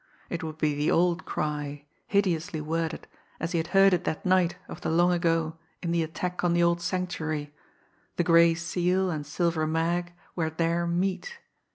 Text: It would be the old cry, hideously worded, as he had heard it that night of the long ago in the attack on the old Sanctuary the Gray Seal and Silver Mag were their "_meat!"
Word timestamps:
It 0.31 0.41
would 0.41 0.57
be 0.57 0.73
the 0.73 0.89
old 0.89 1.25
cry, 1.25 1.85
hideously 2.07 2.59
worded, 2.59 3.07
as 3.39 3.51
he 3.51 3.59
had 3.59 3.67
heard 3.67 3.93
it 3.93 4.03
that 4.05 4.25
night 4.25 4.55
of 4.67 4.81
the 4.81 4.89
long 4.89 5.11
ago 5.13 5.59
in 5.83 5.91
the 5.91 6.01
attack 6.01 6.43
on 6.43 6.53
the 6.53 6.63
old 6.63 6.81
Sanctuary 6.81 7.53
the 8.15 8.23
Gray 8.23 8.55
Seal 8.55 9.11
and 9.11 9.27
Silver 9.27 9.67
Mag 9.67 10.11
were 10.35 10.49
their 10.49 10.87
"_meat!" 10.87 11.27